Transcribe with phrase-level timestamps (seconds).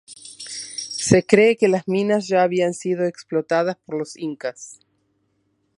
[0.97, 4.79] Se cree que las minas ya habían sido explotadas por los Incas.